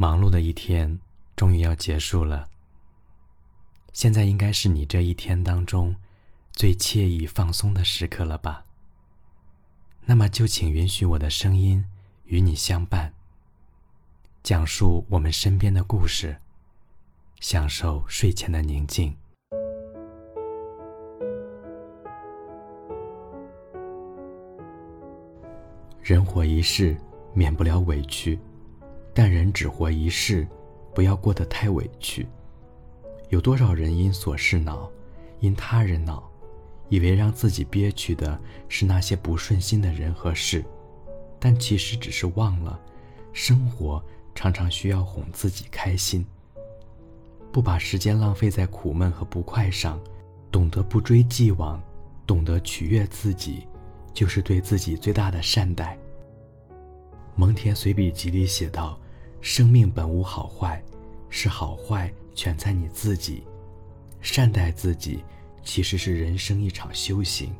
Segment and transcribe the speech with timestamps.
[0.00, 1.00] 忙碌的一天
[1.34, 2.48] 终于要结束了。
[3.92, 5.96] 现在应该是你这一天当中
[6.52, 8.64] 最惬意放松的时刻了吧？
[10.04, 11.84] 那么就请允许我的声音
[12.26, 13.12] 与你相伴，
[14.44, 16.36] 讲述我们身边的故事，
[17.40, 19.16] 享受睡前的宁静。
[26.00, 26.96] 人活一世，
[27.34, 28.38] 免不了委屈。
[29.20, 30.46] 但人只活一世，
[30.94, 32.24] 不要过得太委屈。
[33.30, 34.88] 有多少人因琐事恼，
[35.40, 36.30] 因他人恼，
[36.88, 40.64] 以为让自己憋屈的是那些不顺心的人和事，
[41.40, 42.78] 但其实只是忘了，
[43.32, 44.00] 生活
[44.36, 46.24] 常常需要哄自己开心。
[47.50, 50.00] 不把时间浪费在苦闷和不快上，
[50.48, 51.82] 懂得不追既往，
[52.24, 53.66] 懂得取悦自己，
[54.14, 55.98] 就是对自己最大的善待。
[57.34, 58.96] 蒙恬随笔集里写道。
[59.40, 60.82] 生命本无好坏，
[61.28, 63.42] 是好坏全在你自己。
[64.20, 65.22] 善待自己，
[65.62, 67.54] 其实是人生一场修行。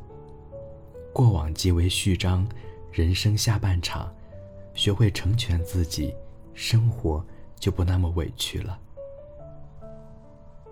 [1.13, 2.47] 过往即为序章，
[2.91, 4.13] 人生下半场，
[4.73, 6.13] 学会成全自己，
[6.53, 7.25] 生活
[7.57, 8.77] 就不那么委屈了。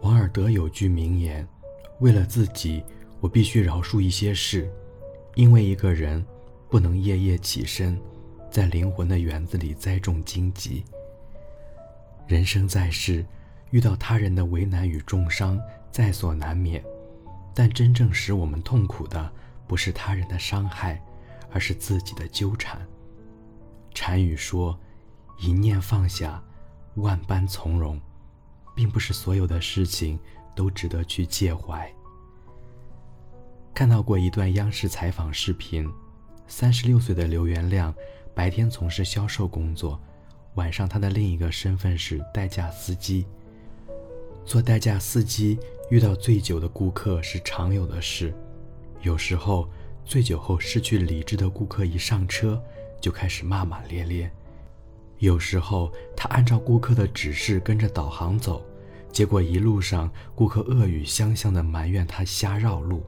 [0.02, 1.48] 王尔德有句名言
[2.00, 2.84] ：“为了自己，
[3.20, 4.70] 我必须饶恕一些事，
[5.36, 6.24] 因为一个人
[6.70, 8.00] 不能夜夜起身，
[8.52, 10.84] 在灵魂的园子里栽种荆棘。”
[12.28, 13.26] 人生在世，
[13.70, 15.60] 遇到他人的为难与重伤
[15.92, 16.84] 在所难免，
[17.54, 19.32] 但真正使我们痛苦的
[19.66, 21.02] 不是他人的伤害，
[21.52, 22.86] 而是自己的纠缠。
[23.94, 24.78] 禅语说
[25.40, 26.44] ：“一念放下，
[26.96, 28.00] 万般从容。”
[28.76, 30.20] 并不是所有的事情
[30.56, 31.92] 都值得去介怀。
[33.74, 35.92] 看到过一段央视采访视频，
[36.46, 37.92] 三十六岁的刘元亮
[38.36, 40.00] 白天从事销售工作。
[40.58, 43.26] 晚上，他的另一个身份是代驾司机。
[44.44, 45.60] 做代驾司机
[45.92, 48.34] 遇到醉酒的顾客是常有的事。
[49.02, 49.70] 有时候，
[50.04, 52.60] 醉酒后失去理智的顾客一上车
[53.00, 54.30] 就开始骂骂咧咧；
[55.20, 58.66] 有时候，他按照顾客的指示跟着导航走，
[59.12, 63.04] 结果一路上顾客恶语相向的埋怨他瞎绕路。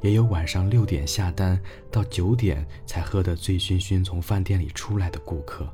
[0.00, 5.72] 也有晚上六点下单到九点才喝得醉醺醺从饭店里出来的顾客。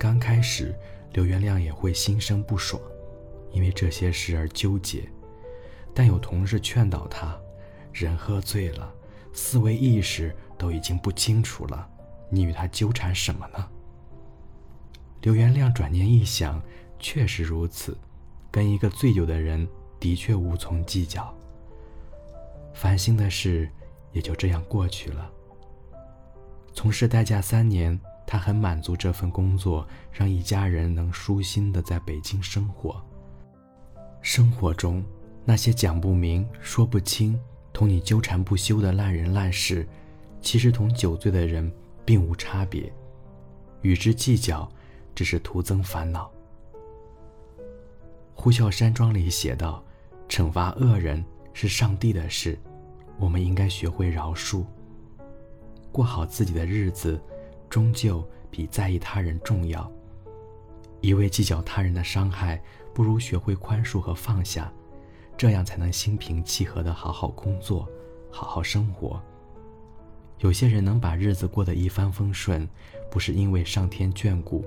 [0.00, 0.74] 刚开始，
[1.12, 2.80] 刘元亮也会心生不爽，
[3.52, 5.06] 因为这些事而纠结。
[5.92, 7.38] 但有同事劝导他
[7.92, 8.90] ：“人喝醉了，
[9.34, 11.86] 思维意识都已经不清楚了，
[12.30, 13.68] 你与他纠缠什么呢？”
[15.20, 16.62] 刘元亮转念一想，
[16.98, 17.94] 确实如此，
[18.50, 19.68] 跟一个醉酒的人
[20.00, 21.30] 的确无从计较。
[22.72, 23.70] 烦心的事
[24.12, 25.30] 也就这样过去了。
[26.72, 28.00] 从事代驾三年。
[28.30, 33.04] 他很满足这份工作，让一家人能舒心的在北京生活。
[34.22, 35.04] 生活中
[35.44, 37.36] 那些讲不明、说不清、
[37.72, 39.84] 同你纠缠不休的烂人烂事，
[40.40, 41.68] 其实同酒醉的人
[42.04, 42.92] 并无差别，
[43.82, 44.70] 与之计较，
[45.12, 46.30] 只是徒增烦恼。
[48.32, 49.82] 《呼啸山庄》里写道
[50.30, 52.56] ：“惩罚恶人是上帝的事，
[53.18, 54.64] 我们应该学会饶恕，
[55.90, 57.20] 过好自己的日子。”
[57.70, 59.90] 终究比在意他人重要。
[61.00, 64.70] 一味计较他人的伤害，不如学会宽恕和放下，
[65.38, 67.88] 这样才能心平气和的好好工作，
[68.30, 69.22] 好好生活。
[70.40, 72.68] 有些人能把日子过得一帆风顺，
[73.10, 74.64] 不是因为上天眷顾，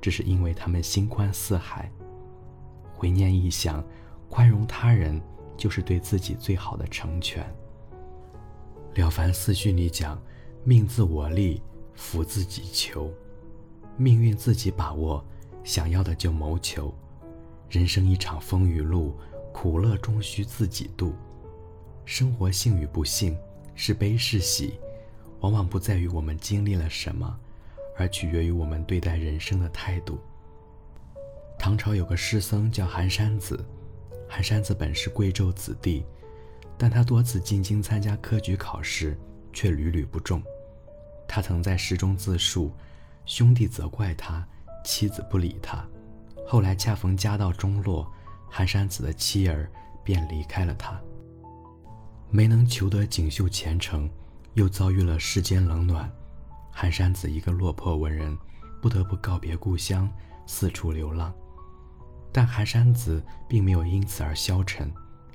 [0.00, 1.90] 只是因为他们心宽似海。
[2.94, 3.84] 回念一想，
[4.30, 5.20] 宽容他人，
[5.56, 7.42] 就是对自己最好的成全。
[9.00, 10.18] 《了凡四训》里讲
[10.64, 11.60] ：“命自我立。”
[11.94, 13.12] 福自己求，
[13.96, 15.24] 命运自己把握，
[15.62, 16.92] 想要的就谋求。
[17.70, 19.16] 人生一场风雨路，
[19.52, 21.14] 苦乐终须自己度。
[22.04, 23.36] 生活幸与不幸，
[23.74, 24.74] 是悲是喜，
[25.40, 27.38] 往往不在于我们经历了什么，
[27.96, 30.18] 而取决于我们对待人生的态度。
[31.58, 33.64] 唐朝有个诗僧叫寒山子，
[34.28, 36.04] 寒山子本是贵胄子弟，
[36.76, 39.16] 但他多次进京参加科举考试，
[39.52, 40.42] 却屡屡不中。
[41.26, 42.72] 他曾在诗中自述，
[43.26, 44.46] 兄弟责怪他，
[44.84, 45.84] 妻子不理他。
[46.46, 48.10] 后来恰逢家道中落，
[48.50, 49.70] 寒山子的妻儿
[50.02, 51.00] 便离开了他。
[52.30, 54.10] 没能求得锦绣前程，
[54.54, 56.10] 又遭遇了世间冷暖，
[56.70, 58.36] 寒山子一个落魄文人，
[58.82, 60.10] 不得不告别故乡，
[60.46, 61.32] 四处流浪。
[62.30, 64.92] 但寒山子并没有因此而消沉，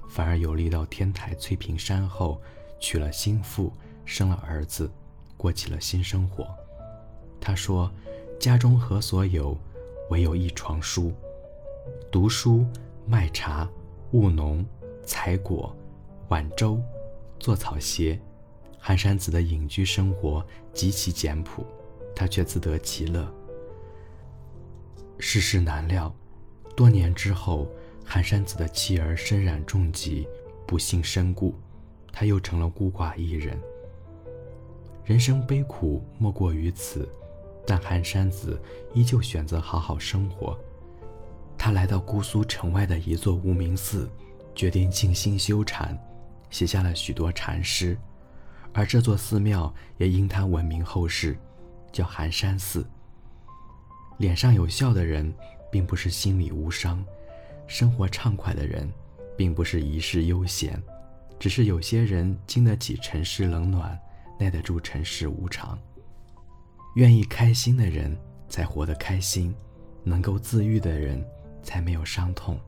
[0.10, 2.42] 反而游历到天台翠屏山后，
[2.80, 3.74] 娶了新妇，
[4.06, 4.92] 生了儿子。
[5.40, 6.46] 过起了新生活。
[7.40, 7.90] 他说
[8.38, 9.58] ：“家中何所有？
[10.10, 11.14] 唯有一床书。
[12.12, 12.66] 读书、
[13.08, 13.66] 卖茶、
[14.12, 14.66] 务农、
[15.06, 15.74] 采果、
[16.28, 16.82] 挽粥、
[17.40, 18.20] 做草鞋。
[18.78, 21.66] 寒山子的隐居生活极其简朴，
[22.14, 23.26] 他却自得其乐。
[25.20, 26.14] 世事难料，
[26.76, 27.66] 多年之后，
[28.04, 30.28] 寒山子的妻儿身染重疾，
[30.68, 31.56] 不幸身故，
[32.12, 33.58] 他又成了孤寡一人。
[35.10, 37.10] 人生悲苦莫过于此，
[37.66, 38.62] 但寒山子
[38.94, 40.56] 依旧选择好好生活。
[41.58, 44.08] 他来到姑苏城外的一座无名寺，
[44.54, 45.98] 决定静心修禅，
[46.52, 47.98] 写下了许多禅诗。
[48.72, 51.36] 而这座寺庙也因他闻名后世，
[51.92, 52.88] 叫寒山寺。
[54.20, 55.34] 脸上有笑的人，
[55.72, 57.04] 并不是心里无伤；
[57.66, 58.88] 生活畅快的人，
[59.36, 60.80] 并不是一世悠闲。
[61.40, 64.00] 只是有些人经得起尘世冷暖，
[64.40, 65.78] 耐得住尘世无常。
[66.96, 69.54] 愿意开心的人才活得开心，
[70.04, 71.24] 能够自愈的人
[71.62, 72.60] 才没有伤痛。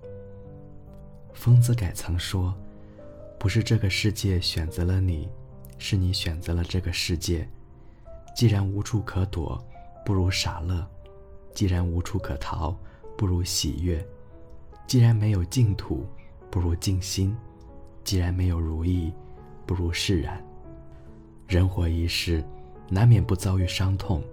[1.34, 2.54] 丰子恺曾说
[3.40, 5.28] ：“不是这个世界选择了你。”
[5.84, 7.50] 是你选择了这个世界，
[8.36, 9.60] 既然无处可躲，
[10.06, 10.86] 不如傻乐；
[11.56, 12.78] 既然无处可逃，
[13.18, 14.00] 不如喜悦；
[14.86, 16.06] 既然没有净土，
[16.52, 17.36] 不如静心；
[18.04, 19.12] 既然没有如意，
[19.66, 20.40] 不如释然。
[21.52, 22.42] 人活一世，
[22.88, 24.24] 难免不遭遇伤痛，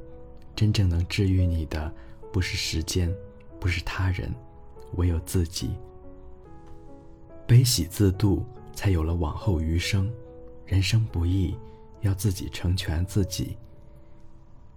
[0.54, 1.92] 真正能治愈你的，
[2.32, 3.12] 不是时间，
[3.58, 4.32] 不是他人，
[4.94, 5.70] 唯有自己。
[7.44, 10.08] 悲喜自度，才有了往后余生。
[10.64, 11.56] 人生不易，
[12.02, 13.56] 要自己成全自己。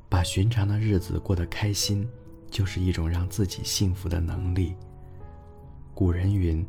[0.10, 2.10] 把寻常的日子过得开心，
[2.50, 4.74] 就是一种让自己幸福的能力。
[5.94, 6.66] 古人云：“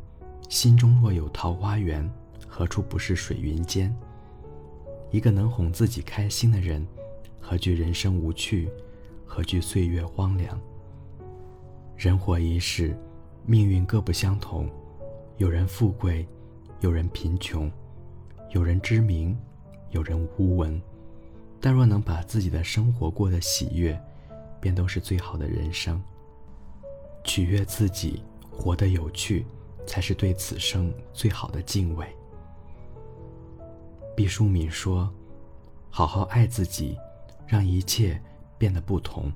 [0.49, 2.07] 心中若有桃花源，
[2.47, 3.91] 何处不是水云间？”
[5.13, 6.83] 一个能哄自己开心的人，
[7.39, 8.67] 何惧人生无趣？
[9.27, 10.59] 何惧岁月荒凉？
[11.95, 12.97] 人活一世，
[13.45, 14.67] 命运各不相同，
[15.37, 16.27] 有人富贵，
[16.79, 17.71] 有人贫穷。
[18.49, 19.37] 有人知名，
[19.91, 20.81] 有人无闻，
[21.61, 23.95] 但若能把自己的生活过得喜悦，
[24.59, 26.01] 便都是最好的人生。
[27.23, 29.45] 取悦自己，活得有趣，
[29.85, 32.07] 才是对此生最好的敬畏。
[34.15, 35.11] 毕淑敏说
[35.89, 36.97] ：“好好爱自己，
[37.47, 38.21] 让一切
[38.57, 39.31] 变得不同。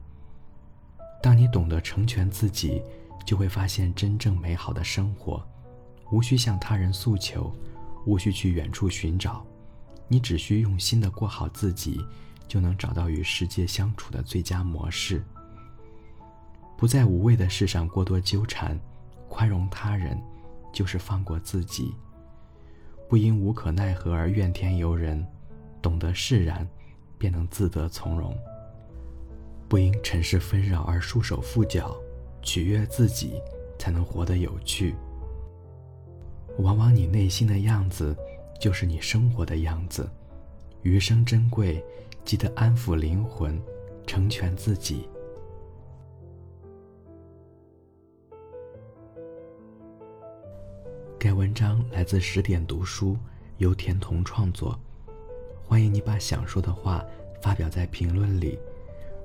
[1.21, 2.81] 当你懂得成全自己，
[3.25, 5.45] 就会发现真正美好的生活，
[6.12, 7.53] 无需向他人诉求。”
[8.06, 9.45] 无需去远处寻找，
[10.07, 12.00] 你只需用心的过好自己，
[12.47, 15.21] 就能找到与世界相处的最佳模式。
[16.77, 18.79] 不在无谓的事上过多纠缠，
[19.27, 20.18] 宽容他人，
[20.71, 21.94] 就是放过自己。
[23.07, 25.25] 不因无可奈何而怨天尤人，
[25.81, 26.68] 懂得释然，
[27.18, 28.38] 便能自得从容。
[29.69, 31.95] 不因尘世纷扰而束手缚脚，
[32.42, 33.42] 取悦自己，
[33.77, 34.95] 才能活得有趣。
[36.59, 38.15] 往往你内心的样子，
[38.59, 40.10] 就是你生活的样子。
[40.81, 41.83] 余生珍贵，
[42.25, 43.60] 记得安抚灵魂，
[44.06, 45.07] 成全自己。
[51.27, 53.18] 该文章来自十点读书，
[53.57, 54.79] 由田童创作。
[55.62, 57.06] 欢迎你把想说的话
[57.41, 58.57] 发表在评论里。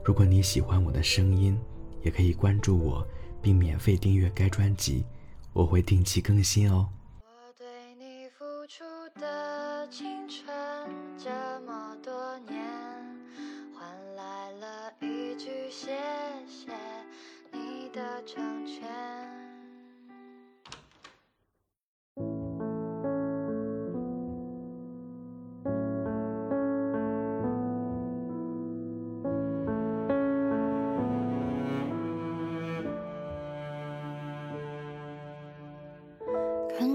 [0.04, 1.56] 如果你喜欢我的声音，
[2.02, 3.06] 也可以关注我，
[3.40, 5.04] 并免费订阅该专辑，
[5.52, 6.88] 我会定期更新哦。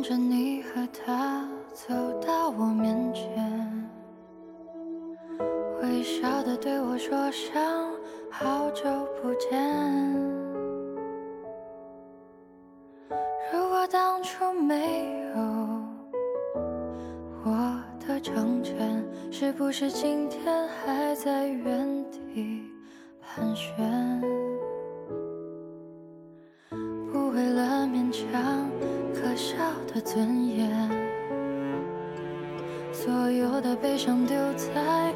[0.08, 1.94] 着你和他走
[2.26, 3.90] 到我面前，
[5.82, 7.92] 微笑的对我说声
[8.32, 8.86] 好久
[9.22, 9.52] 不见。
[13.52, 15.42] 如果当初没有
[17.44, 22.64] 我的成全，是不是今天还在原地
[23.20, 23.76] 盘旋？
[30.08, 30.72] 尊严，
[32.94, 35.14] 所有的悲伤丢在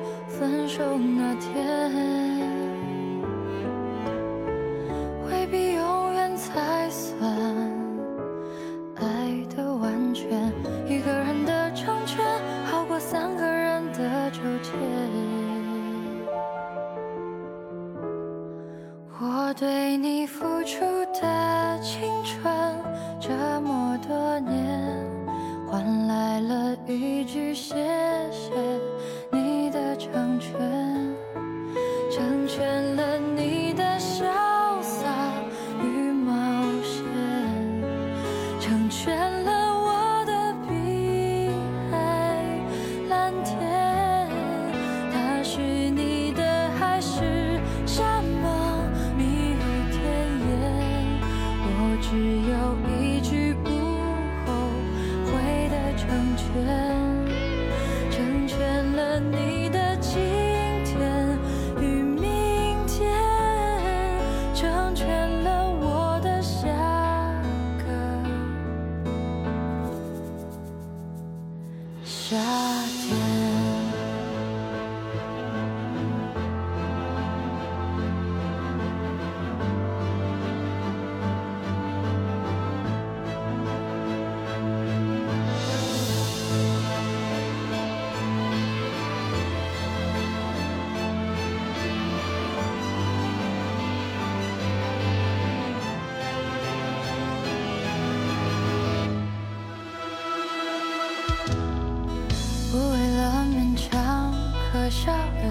[72.71, 73.30] 夏天。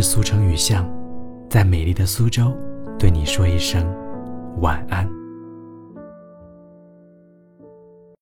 [0.00, 0.88] 是苏城雨巷，
[1.50, 2.56] 在美丽的苏州，
[2.96, 3.84] 对你说一声
[4.60, 5.17] 晚安。